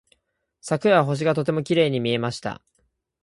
[0.61, 2.63] 昨夜は星がとてもきれいに見えました。